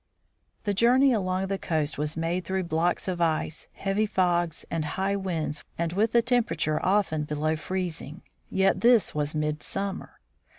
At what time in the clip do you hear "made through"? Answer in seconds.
2.17-2.63